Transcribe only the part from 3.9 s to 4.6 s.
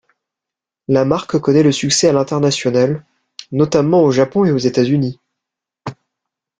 au Japon et aux